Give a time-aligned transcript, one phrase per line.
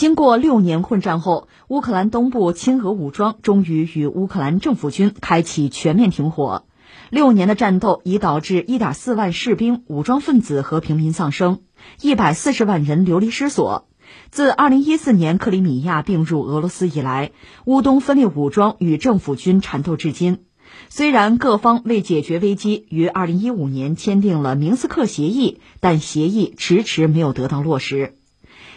[0.00, 6.64] 经过六年混战后，乌克兰东部亲俄武装终于与乌克兰政府军开启全面停火。
[7.10, 11.60] 六年的战斗已导致1.4万士兵、武装分子和平民丧生
[12.00, 13.88] ，140万人流离失所。
[14.30, 17.32] 自2014年克里米亚并入俄罗斯以来，
[17.66, 20.44] 乌东分裂武装与政府军缠斗至今。
[20.88, 28.14] 虽然各方为解决危机于2015年签订了明斯克协议，但协议迟迟没有得到落实。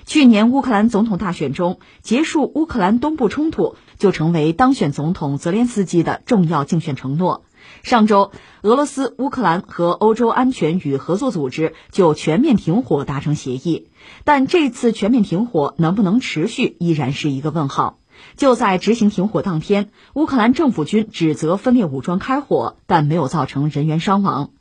[0.05, 7.45] 去年乌克兰总统大选中，结束乌克兰东部冲突就成为当选总统泽连斯基的重要竞选承诺。
[7.81, 13.88] 上周，俄罗斯、乌克兰和欧洲安全与合作组织就全面停火达成协议，
[14.25, 17.99] 但这次全面停火能不能持续，依然是一个问号。
[18.35, 24.52] 就在执行停火当天，乌克兰政府军指责分裂武装开火，但没有造成人员伤亡。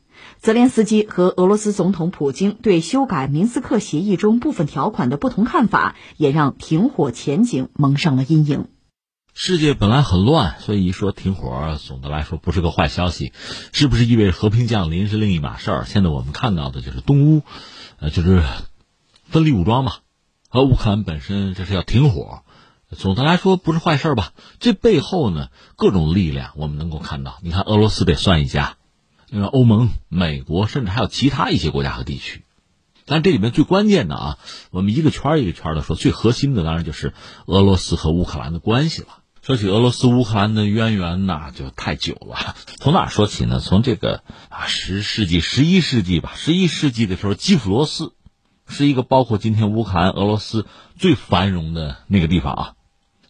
[0.40, 8.66] 泽连斯基和俄罗斯总统普京对修改明斯克协议中部分条款的不同看法，也让停火前景蒙上了阴影。
[9.34, 13.32] 世界本来很乱，所以一说停火，总的来说不是个坏消息。
[13.72, 15.84] 是不是意味着和平降临是另一码事儿？
[15.86, 17.42] 现在我们看到的就是东乌，
[17.98, 18.42] 呃，就是
[19.24, 19.92] 分离武装嘛，
[20.48, 22.42] 和乌克兰本身这是要停火。
[22.90, 24.32] 总的来说不是坏事吧？
[24.60, 27.38] 这背后呢，各种力量我们能够看到。
[27.42, 28.76] 你看，俄罗斯得算一家。
[29.32, 32.44] 因为欧盟、美国，甚至还有其他一些国家和地区，
[33.06, 34.38] 但这里面最关键的啊，
[34.70, 37.14] 我们一个圈一个圈的说，最核心的当然就是
[37.46, 39.08] 俄罗斯和乌克兰的关系了。
[39.40, 42.54] 说起俄罗斯乌克兰的渊源那就太久了。
[42.76, 43.58] 从哪说起呢？
[43.58, 46.34] 从这个啊，十世纪、十一世纪吧。
[46.36, 48.12] 十一世纪的时候，基辅罗斯
[48.68, 50.66] 是一个包括今天乌克兰、俄罗斯
[50.98, 52.74] 最繁荣的那个地方啊，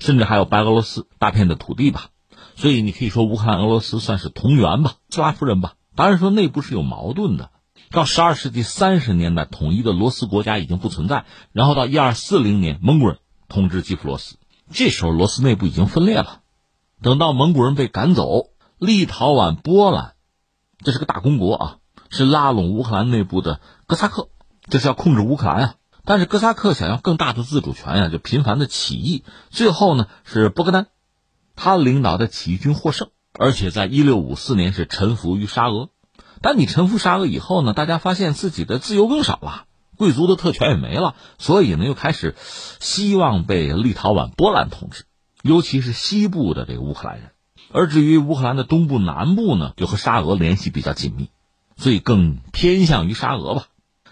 [0.00, 2.08] 甚至还有白俄罗斯大片的土地吧。
[2.56, 5.74] 所以你可以说乌克兰、俄罗斯算是同源吧，斯拉夫人吧。
[5.94, 7.50] 当然说内部是有矛盾的。
[7.90, 11.26] 到十二世纪三十年代，统一的罗斯国家已经不存在。
[11.52, 13.18] 然后到一二四零年，蒙古人
[13.48, 14.36] 统治基辅罗斯，
[14.70, 16.40] 这时候罗斯内部已经分裂了。
[17.02, 18.46] 等到蒙古人被赶走，
[18.78, 20.14] 立陶宛、波兰，
[20.78, 21.76] 这是个大公国啊，
[22.08, 24.30] 是拉拢乌克兰内部的哥萨克，
[24.70, 25.74] 这是要控制乌克兰啊。
[26.04, 29.24] 但是哥萨克想要更大的自主权呀，就频繁的起义。
[29.50, 30.86] 最后呢，是波格丹，
[31.56, 33.10] 他领导的起义军获胜。
[33.38, 35.88] 而且在一六五四年是臣服于沙俄，
[36.40, 39.64] 但你臣服沙俄以后呢，大家发现自己的自由更少了，
[39.96, 42.34] 贵族的特权也没了，所以呢又开始
[42.80, 45.04] 希望被立陶宛、波兰统治，
[45.42, 47.30] 尤其是西部的这个乌克兰人。
[47.72, 51.30] 而至于乌克兰的东部、南部呢，就和沙俄联系比较紧密，
[51.76, 53.66] 所以更偏向于沙俄吧。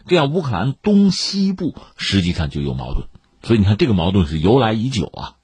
[0.06, 3.08] 这样乌克兰东西部实际上就有矛盾，
[3.42, 5.36] 所以你看这个矛盾是由来已久啊。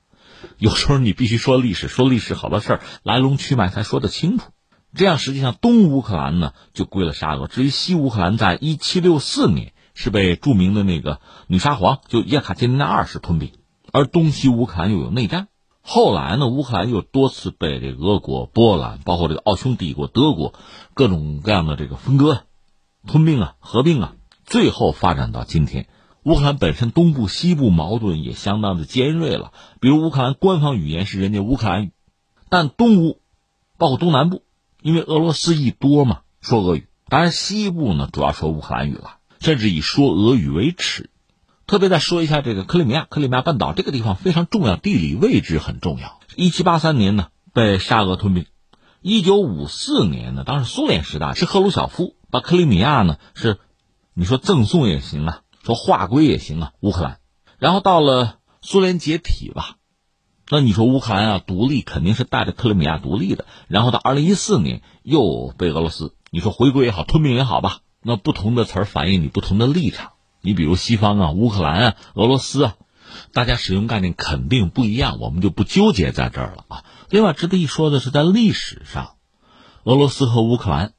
[0.58, 4.50] 有时候你必须说历史，说历史好多事儿来龙去脉才说得清楚。
[4.94, 13.52] 这样实际上东乌克兰呢就归了沙俄，至于西乌克兰，在一七六四年是被著名的那个女沙皇就叶卡捷琳娜二世吞并，
[13.92, 15.48] 而东西乌克兰又有内战。
[15.82, 20.54] 后来呢，乌克兰又多次被这俄国、波兰，包括这个奥匈帝国、德国
[20.94, 22.44] 各种各样的这个分割、
[23.06, 24.14] 吞并啊、合并啊，
[24.46, 25.86] 最后发展到今天。
[26.26, 29.52] 乌克兰本身东部、西部矛盾也相当的尖锐了。
[29.78, 31.92] 比如乌克兰官方语言是人家乌克兰语，
[32.48, 33.20] 但东乌，
[33.78, 34.42] 包括东南部，
[34.82, 36.88] 因为俄罗斯裔多嘛，说俄语。
[37.08, 41.10] 当然西部呢，主要说乌克兰语了，甚至以说俄语为耻。
[41.68, 46.18] 特别再说一下这个克里米亚，克里米亚半岛这个地方非常重要，地理位置很重要。
[46.34, 48.46] 一七八三年呢，被沙俄吞并。
[49.00, 53.60] 一九五四年呢，当时苏联时代是赫鲁晓夫把克里米亚呢是，
[54.12, 55.42] 你说赠送也行啊。
[55.66, 57.18] 说划归也行啊，乌克兰，
[57.58, 59.78] 然后到了苏联解体吧，
[60.48, 72.76] 那你说乌克兰啊独立肯定是带着克里米亚独立的，然后到二零一四年又被俄罗斯，你说回归也好，吞并也好吧，那不同的词儿反映你不同的立场，你比如西方啊，乌克兰啊，俄罗斯啊，
[73.32, 76.84] 大家使用概念肯定不一样，我们就不纠结在这儿了啊。
[77.10, 79.16] 另外值得一说的是，在历史上，
[79.82, 80.92] 俄罗斯和乌克兰，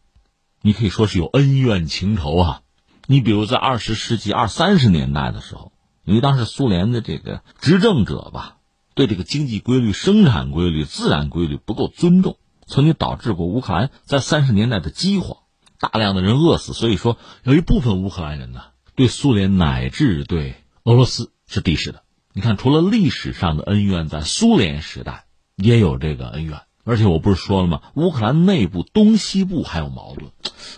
[0.62, 2.62] 你可以说是有恩怨情仇啊。
[3.10, 5.72] 你比如在二十世纪二三十年代的时候，
[6.04, 8.58] 因为当时苏联的这个执政者吧，
[8.96, 15.38] 对这个经济规律、生产规律、自然规律不够尊重，曾经导致过乌克兰在三十年代的饥荒，
[15.80, 16.74] 大量的人饿死。
[16.74, 18.62] 所以说，有一部分乌克兰人呢，
[18.96, 22.04] 对苏联乃至对俄罗斯是敌视的。
[22.34, 26.60] 你看，除了历史上的恩怨，在苏联时代也有这个恩怨。
[26.84, 27.82] 而且我不是说了吗？
[27.96, 30.32] 乌克兰内部东西部还有矛盾。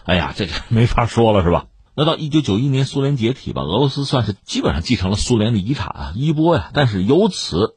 [0.06, 1.68] 哎呀，这 没法说了，是吧？
[2.00, 6.72] 那到一九九一年苏联解体吧，俄罗斯算是基本上继承了苏联的遗产啊，衣钵呀。
[6.74, 7.76] 但是由此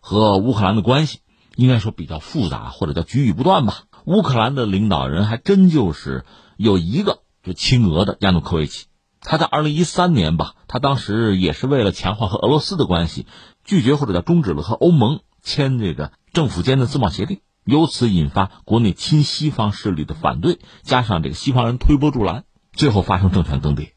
[0.00, 1.20] 和乌克兰的关系
[1.54, 3.84] 应该说比较复杂，或者叫局域不断吧。
[4.04, 6.24] 乌克兰的领导人还真就是
[6.56, 8.86] 有一个就亲俄的亚努科维奇，
[9.20, 13.26] 他在二零一三年吧，他当时也是为了强化和俄罗斯的关系，
[13.64, 23.90] 拒绝或者叫终止了和欧盟签这个政府间的自贸协定，由此引发国内亲西方势力的反对，加上这个西方人推波助澜，最后发生政权更迭。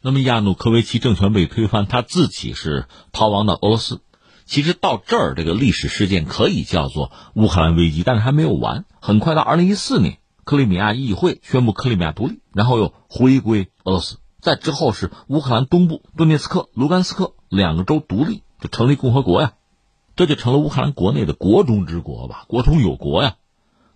[0.00, 4.00] 那么亚努科维奇政权被推翻，他自己是逃亡到俄罗斯。
[4.44, 8.84] 其实到这儿，这个历史事件可以叫做乌克兰危机，但是还没有完。
[9.00, 14.18] 很快到二零一四年，克里米亚议会宣布克里米亚独立，然后又回归俄罗斯。
[14.40, 19.52] 在之后是乌克兰东部顿涅茨克、卢甘斯克两个州独立，就成立共和国呀，
[20.16, 23.34] 这就成了乌克兰国内的国中之国吧，国中有国呀。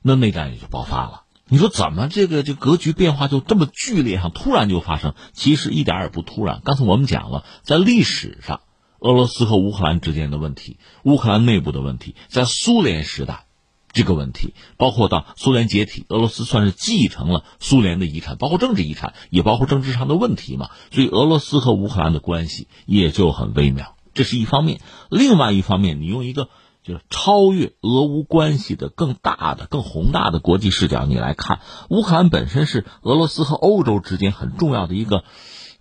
[0.03, 1.23] 那内战也就爆发了。
[1.53, 5.13] 你说怎么这个这格局变化就这么剧烈，上突然就发生？
[5.35, 6.63] 其实一点也不突然。
[6.65, 8.63] 刚才我们讲了，在历史上，
[9.01, 13.45] 俄罗斯和乌克兰之间的问题，乌克兰内部的问题，在苏联时代。
[13.93, 20.71] 这个问题包括到苏联解体，俄罗斯算是继承了苏联的遗产，包括政治遗产，也包括政治上的问题嘛。
[20.91, 24.81] 所以俄罗斯和乌克兰的关系也就很微妙，这是一方面。
[25.11, 26.49] 另外一方面，你用一个
[26.83, 35.25] 就是超越俄乌关系的更大的、更宏大的国际视角，你来看，乌克兰本身是俄罗斯和欧洲之间很重要的一个，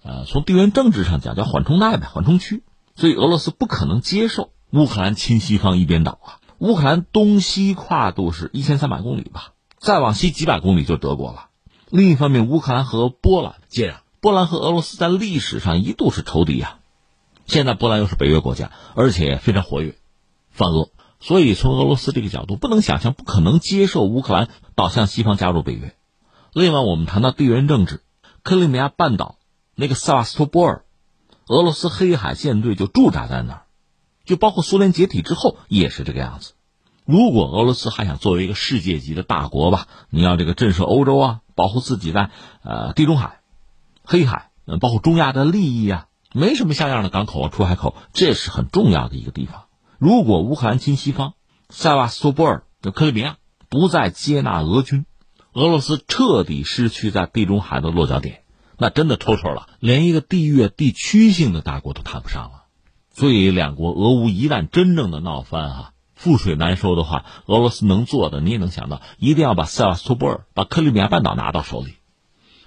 [0.04, 2.64] 呃，从地缘政治上讲叫缓冲带呗，缓冲区。
[2.96, 6.38] 所以俄罗斯不可能接受乌克兰亲西方一边倒啊。
[6.60, 11.48] 乌克兰东西跨度是一千三百公里吧，再往西几百公里就德国了。
[11.90, 16.78] 另一方面，乌克兰和波兰接壤，波兰和俄罗斯在历史上一度是仇敌呀。
[17.48, 19.96] 现在波兰又是北约国家，而且非常活跃，
[20.52, 20.90] 反俄。
[21.20, 25.96] 所以从俄罗斯这个角度，不能想象，不可能接受乌克兰倒向西方加入北约。
[26.54, 28.02] 另外，我们谈到地缘政治，
[28.44, 29.38] 克里米亚半岛
[29.76, 30.84] 那个萨瓦斯托波尔，
[31.48, 33.62] 俄罗斯黑海舰队就驻扎在那儿。
[34.26, 36.54] 就包括苏联解体之后也是这个样子。
[37.06, 42.30] 如果俄罗斯还想作为一个世界级的大国吧，你要这个震慑欧洲啊，保护自己在
[42.64, 43.42] 呃地中海、
[44.04, 49.66] 黑海，嗯，包括中亚的利益啊，没什么像样的港口啊、出海口，这是很重要的一个地方。
[50.02, 51.36] 如果乌克兰亲西方，
[51.70, 53.38] 塞瓦斯托波尔的克里米亚
[53.70, 55.06] 不再接纳俄军，
[55.54, 58.42] 俄罗斯彻底失去在地中海的落脚点，
[58.80, 62.64] 那真的抽抽了，连一个地域地区性的大国都谈不上了。
[63.14, 71.94] 所以，两国俄乌一旦真正的闹翻啊，覆水难收的话，俄罗斯能做的，你也能想到，一定要把塞瓦斯托波尔、把克里米亚半岛拿到手里。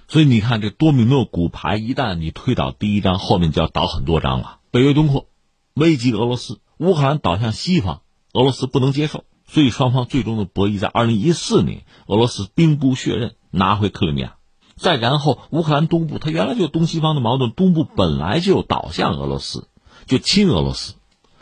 [0.07, 4.59] 所以，你看这多米诺骨牌，一旦你推倒第一张，后面就要倒很多张了。
[4.71, 5.27] 北约东扩，
[5.73, 8.01] 危及俄罗斯，乌克兰倒向西方，
[8.33, 14.35] 俄罗斯不能接受，所以双方最终的博弈在二零一四年，俄罗斯兵不血刃拿回克里米亚，
[14.75, 19.67] 再然后乌克兰东部，它原来就东西方的矛盾，东部本来就倒向俄罗斯。
[20.07, 20.93] 就亲俄罗斯，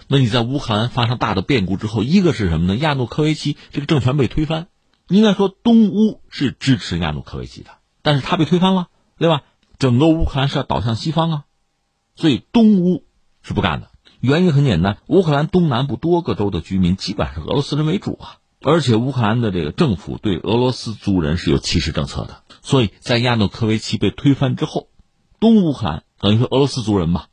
[0.08, 2.78] 那你在乌克兰发生大的变故之后，一个是什么呢？
[2.78, 4.68] 亚努科维奇这个政权被推翻，
[5.10, 7.72] 应该说东乌是支持亚努科维奇的，
[8.02, 8.88] 但是他被推翻了，
[9.18, 9.42] 对吧？
[9.80, 11.44] 整个乌克兰是要倒向西方啊，
[12.16, 13.04] 所以东乌
[13.42, 13.90] 是不干的。
[14.24, 24.88] 原因很简单，乌克兰东南部多个州的居民基本上是俄罗斯人为主啊，而且乌克兰的这个政府对俄罗斯族人是有歧视政策的，所以在亚努科维奇被推翻之后，
[25.42, 27.26] 东乌克兰等于说俄罗斯族人嘛。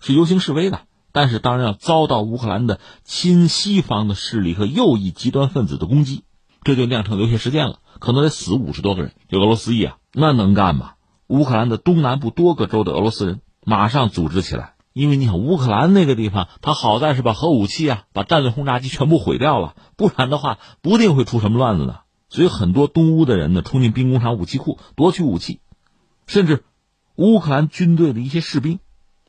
[0.00, 0.82] 是游行示威的，
[1.12, 6.24] 但是当然要遭到乌克兰的亲西方的势力和右翼极端分子的攻击，
[6.62, 9.12] 这就酿成流血事件了，可能得死五十多个人。
[9.30, 10.92] 就俄罗斯裔啊，那能干吗？
[11.26, 21.98] 乌克兰的东南部多个州的俄罗斯人马上组织起来，因为你想乌克兰那个地方，他好在是把核武器啊、把战略轰炸机全部毁掉了，不然的话不定会出什么乱子呢。
[22.28, 25.60] 所以很多东乌的人呢，冲进兵工厂、武器库夺取武器，
[26.28, 26.62] 甚至
[27.16, 28.78] 乌克兰军队的一些士兵。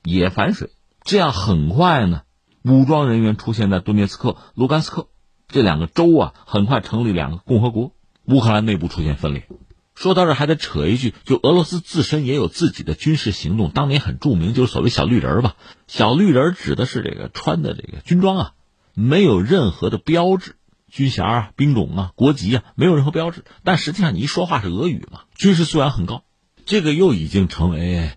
[0.04, 0.70] 也反水，
[1.04, 2.22] 这样很快呢，
[2.64, 5.08] 武装人员出现在顿涅茨克、卢甘斯克
[5.48, 7.92] 这两个州啊，很快成立两个共和国，
[8.26, 9.48] 乌克兰内部出现分裂。
[9.96, 15.56] 说到这还得扯一句，就俄罗斯自身也有自己的军事行动，当年很著名，就是所谓小绿人吧。
[15.88, 18.52] 小绿人指的是这个穿的这个军装啊，
[18.94, 20.56] 没有任何的标志，
[20.92, 26.24] 军衔啊、兵种啊、国籍啊，没有任何标志，但实际上你一说话是俄语嘛，军事素养很高，
[26.66, 28.12] 这个又已经成为。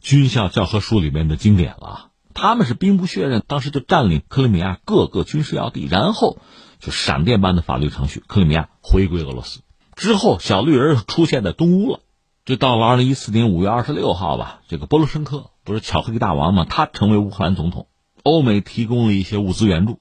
[0.00, 6.38] 军校教科书里面的经典了，他们是兵不血刃，当时就占领克里米亚各个军事要地，然后
[6.78, 9.60] 就闪电般的法律程序，克里米亚回归俄罗斯。
[9.98, 12.00] 之后，小绿人出现在东乌了，
[12.44, 14.60] 就到了二零一四年五月二十六号吧。
[14.68, 16.64] 这个波罗申科不是巧克力大王吗？
[16.70, 17.88] 他成为乌克兰总统，
[18.22, 19.98] 欧美提供了一些物资援助，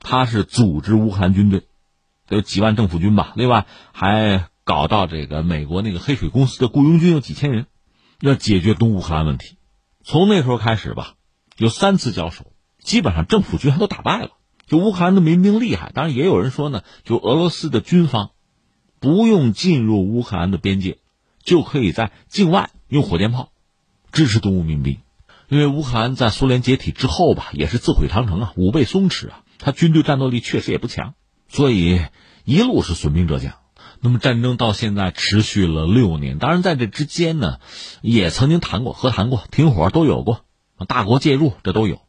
[0.00, 1.62] 他是组织乌克兰军队，
[2.28, 7.64] 有几万政府军吧，另外还搞到这个美国那个黑水公司的雇佣军有几千人。
[8.20, 9.56] 要解决东乌克兰问题，
[10.04, 11.14] 从那时候开始吧，
[11.56, 14.30] 有三次交手，基本上政府军还都打败了。
[14.68, 18.30] 就乌克兰的民兵厉害，当然也有人说呢，就俄罗斯的军方
[19.02, 20.98] 不用进入乌克兰的边界，
[21.42, 23.50] 就可以在境外用火箭炮
[24.12, 24.98] 支持东乌民兵，
[25.48, 31.14] 因为乌克兰在苏联解体之后吧，也是自毁长城啊，武备松弛啊，他军队战斗力确实也不强，
[31.48, 32.00] 所以
[32.44, 33.54] 一路是损兵折将。
[34.00, 37.58] 那么战争到现在持续了六年，当然在这之间呢，
[38.02, 40.44] 也曾经谈过和谈过停火都有过，
[40.86, 42.00] 大国介入这都有。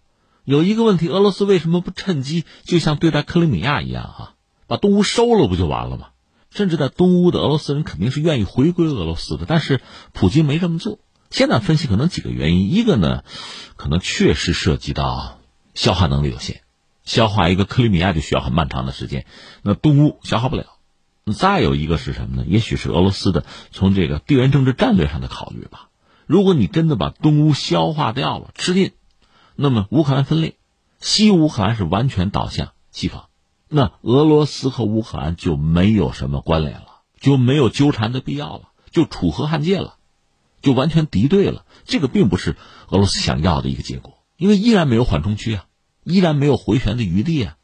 [0.44, 4.34] 有一个问题，俄罗斯为什么不趁机就像对待克里米亚一样啊，
[4.68, 6.10] 把东乌收了不就完了吗？
[6.54, 9.82] 甚至在东乌的俄罗斯人肯定是愿意回归俄罗斯的，但是
[10.12, 11.00] 普京没这么做。
[11.32, 13.24] 现在分析可能几个原因，一个呢，
[13.76, 15.40] 可能确实涉及到
[15.74, 16.62] 消化能力有限，
[17.04, 19.26] 消化一个克里米亚就需要很漫长的时间，
[19.64, 20.66] 那东乌消化不了。
[21.36, 22.46] 再有一个是什么呢？
[22.48, 25.90] 也许是俄罗斯的从这个地缘政治战略上的考虑吧。
[26.28, 28.92] 如果你真的把东乌消化掉了，吃尽。
[29.56, 30.56] 那么乌克兰分裂，
[31.00, 33.26] 西乌克兰是完全倒向西方，
[33.76, 39.96] 那俄罗斯和乌克兰就没有什么关联了，就没有纠缠的必要了，就楚河汉界了，
[40.62, 41.66] 就完全敌对了。
[41.84, 42.56] 这个并不是
[42.90, 45.66] 俄罗斯想要的一个结果，因为依然没有缓冲区啊，
[46.04, 47.58] 依然没有回旋的余地啊，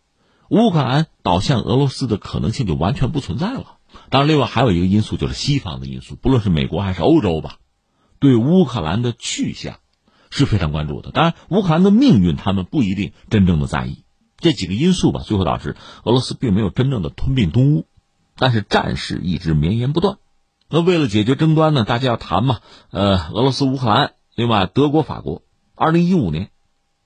[0.49, 3.77] 乌克兰倒向俄罗斯的可能性就完全不存在了。
[4.09, 7.57] 当然，另外还有一个因素就是西方的因素，不论是美国还是欧洲吧，
[8.19, 9.77] 对乌克兰的去向。
[10.31, 11.09] 是非常关注的。
[11.09, 14.03] 当然，乌克兰的命运他们不一定真正的在意。
[14.39, 17.85] 这几个因素吧，最后导致俄罗斯并没有真正的吞并东乌，
[18.35, 20.17] 但是战事一直绵延不断。
[20.69, 22.59] 那为了解决争端呢，大家要谈嘛。
[22.91, 25.41] 呃，俄罗斯、乌克兰，另外德国、法国，
[25.75, 26.49] 二零一五年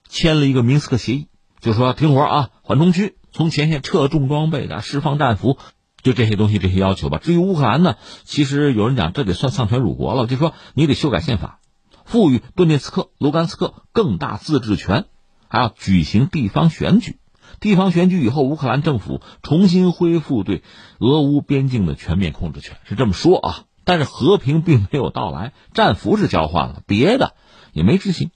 [0.07, 1.27] 签了一个明斯克协议，
[1.59, 5.57] 就说停火啊，缓冲区，从前线撤重装备的，释放战俘，
[6.01, 7.17] 就这些东西这些要求吧。
[7.17, 11.59] 至于乌克兰呢，其实有人讲这得算丧权辱国了，就说你得修改宪法。
[12.05, 15.05] 赋予顿涅茨克、卢甘斯克更大自治权，
[15.47, 17.17] 还要举行地方选举。
[17.63, 20.63] 地方选举以后，乌克兰政府重新恢复对
[20.99, 23.63] 俄乌边境的全面控制权，是这么说啊。
[23.85, 27.35] 但是和平并没有到来，战俘是交换了，别的
[27.71, 28.31] 也没执行，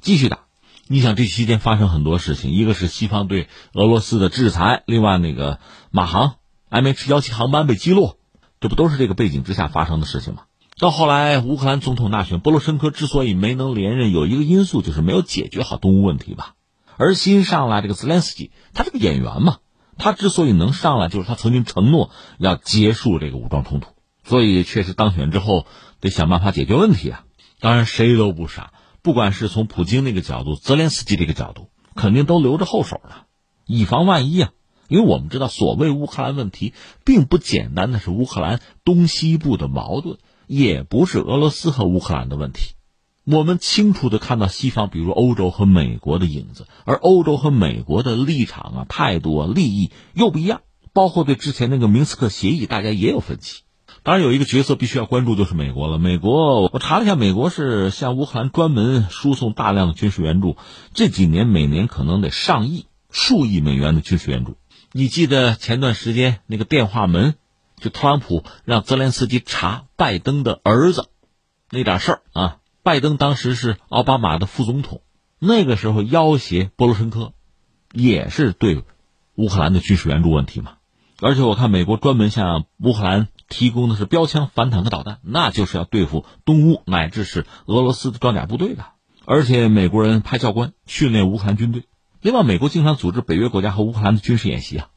[0.00, 0.42] 继续打。
[0.86, 5.58] 你想这期间发生很多事情，一个是西方对俄罗斯的制裁，另外那个
[5.90, 6.36] 马航
[6.70, 8.18] MH 幺七航班被击落，
[8.60, 10.42] 这不都是这个背景之下发生的事情吗？
[10.78, 16.54] 到后来，乌克兰总统大选，波罗申科之所以没能连任，有一个因素就是没有解决好东乌问题吧。
[17.00, 19.56] 而新上来这个泽连斯基，他这个演员嘛，
[19.96, 25.66] 他之所以能上来，就是他曾经承诺要结束这个武装冲突，所以确实当选之后
[25.98, 27.24] 得想办法解决问题啊。
[27.58, 33.24] 当然谁都不傻，不管是从普京那个角度，泽连斯基这个角度，肯定都留着后手了，
[33.66, 34.50] 以防万一啊。
[34.88, 40.18] 因为我们知道，所谓乌克兰问题，并不简单的是乌克兰东西部的矛盾。
[40.46, 42.74] 也不是俄罗斯和乌克兰的问题，
[43.30, 53.62] 我们清楚的看到西方，比如欧洲和美国的影子，而欧洲和美国的立场啊、态度啊、利益又不一样，包括对之前那个明斯克协议，大家也有分歧。
[54.02, 55.98] 当然，有一个角色必须要关注，就是美国了。
[55.98, 60.56] 美国，我查了一下，美国是向乌克兰专门输送大量的军事援助，
[60.94, 64.56] 这几年每年可能得上亿、数亿美元的军事援助。
[64.92, 67.34] 你记得前段时间那个电话门？
[67.78, 71.08] 就特朗普让泽连斯基查拜登的儿子
[71.70, 75.02] 那点事儿啊，拜登当时是奥巴马的副总统，
[75.38, 77.34] 那个时候要挟波罗申科，
[77.92, 78.84] 也是对
[79.34, 80.74] 乌克兰的军事援助问题嘛。
[81.20, 88.86] 而且我看美国专门向乌克兰提供的是标枪、反坦克导弹，那就是要对付东乌乃至是俄罗斯的装甲部队的。
[89.26, 91.84] 而且美国人派教官训练乌克兰军队，
[92.22, 94.88] 另外美国经常组织北约国家和乌克兰的军事演习啊。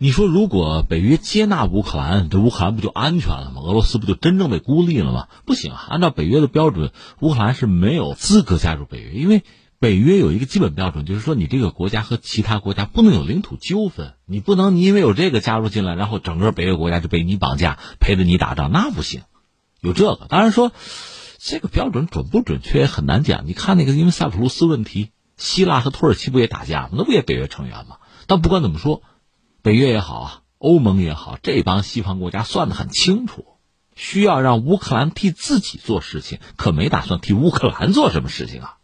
[0.00, 3.62] 你说，如果北约接纳乌克兰，这乌克兰不就安全了吗？
[3.62, 5.26] 俄罗斯不就真正被孤立了吗？
[5.44, 5.86] 不行啊！
[5.90, 9.42] 按照北约的标准，乌克兰是没有资格加入北约，因为
[9.80, 19.22] 北约有一个基本标准，就是说你这个国家和其他国家不能有领土纠纷，你不能你因为有这个加入进来，然后整个北约国家就被你绑架，陪着你打仗，那不行。
[19.80, 20.70] 有这个，当然说
[21.38, 23.48] 这个标准准不准确也很难讲。
[23.48, 26.90] 你看那个，因为塞浦路斯问题，希腊和土耳其不也打架吗？
[26.92, 27.96] 那不也北约成员吗？
[28.28, 29.02] 但不管怎么说。
[29.68, 33.44] 北约也好啊，欧盟也好，这帮西方国家算得很清楚，
[33.94, 38.76] 需要让乌克兰替自己做事情，可没打算替乌克兰做什么事情啊。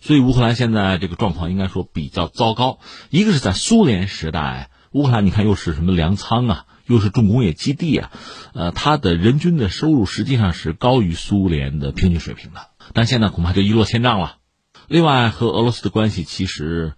[0.00, 2.78] 所以乌克兰现在这个状况应该说比较糟糕。
[3.10, 8.12] 一个是在苏联时代，乌克兰你看又是什么粮仓啊，又是重工业基地啊，
[8.54, 12.68] 呃，它的人均的收入实际上是高于苏联的平均水平的。
[12.92, 14.36] 但现在恐怕就一落千丈了。
[14.86, 16.94] 另外和俄罗斯的关系其实。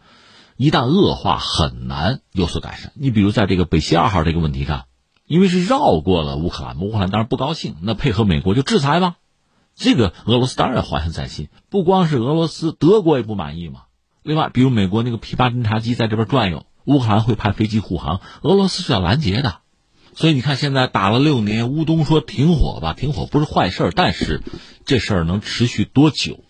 [0.56, 2.92] 一旦恶化，很难有所改善。
[2.94, 4.84] 你比如在这个北溪二号这个问题上，
[5.26, 9.16] 因为是绕过了乌克兰，乌克兰当然不高兴，那配合美国就制裁吧。
[9.74, 13.84] 这个俄罗斯当然怀恨在心，不光是俄罗斯，德国也不满意嘛。
[14.22, 19.60] 另外，比如美国那个 P 八侦察机在这边转悠，乌克兰会派飞机护航，俄罗斯是要拦截的。
[20.14, 24.42] 所以你看，现在打了六年，乌东说停火吧，停火不是坏事但是
[24.84, 26.40] 这事儿能持续多久？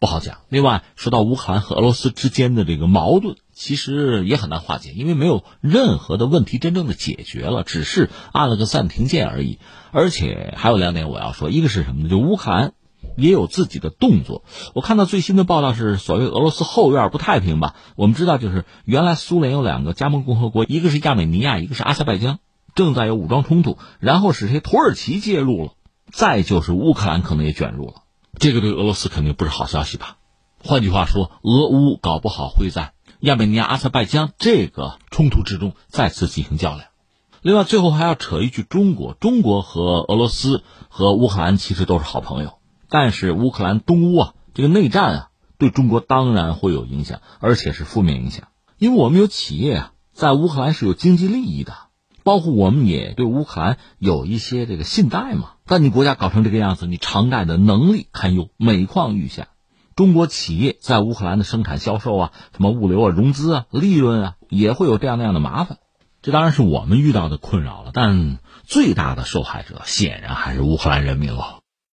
[0.00, 0.38] 不好讲。
[0.48, 9.58] 另外，说到乌克兰和俄罗斯之间的这个矛盾，其实也很难化解，因为没有任何的问题真正的解决了，只是按了个暂停键而已。
[9.90, 12.08] 而且还有两点我要说，一个是什么呢？
[12.08, 12.74] 就乌克兰
[13.16, 14.44] 也有自己的动作。
[14.74, 17.74] 我看到最新的报道是，所谓俄罗斯后院不太平吧？
[17.96, 22.38] 我们知道，就是原来苏联有两个加盟共和国，一个是亚美尼亚，一个是阿塞拜疆，
[22.74, 24.60] 正在有武装冲突，然后是谁？
[24.60, 25.72] 土耳其介入了，
[26.12, 28.02] 再就是乌克兰可能也卷入了。
[28.38, 30.16] 这个对俄罗斯肯定不是好消息吧？
[30.64, 36.88] 换句话说，俄乌搞不好会在亚美尼亚、阿塞拜疆这个冲突之中再次进行较量。
[37.42, 45.28] 另外，最后还要扯一句，中国，中国和俄罗斯和乌克兰其实都是好朋友，但是乌克兰东乌啊这个内战啊，
[45.58, 51.74] 对中国当然会有影响，而且是负面影响，因为我们有企业啊在乌克兰是有经济利益的，
[52.24, 55.52] 包括我们也对乌克兰有一些这个信贷嘛。
[55.68, 59.48] 但你国家搞成这个样子，你偿债的能力堪忧，每况愈下。
[59.94, 65.78] 中国企业在乌克兰的生产、销售啊，什么物流啊、融资啊、利润啊，也会有这样那样的麻烦。
[66.22, 71.60] 这当然是我们遇到的困扰了，但最大的受害者显然还是乌克兰人民了。